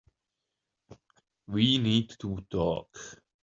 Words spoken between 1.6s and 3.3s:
need to talk.